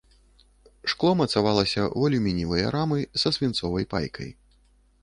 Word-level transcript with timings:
Шкло 0.93 1.11
мацавалася 1.19 1.81
ў 1.83 1.99
алюмініевыя 2.09 2.73
рамы 2.77 2.99
са 3.25 3.29
свінцовай 3.39 3.85
пайкай. 3.95 4.29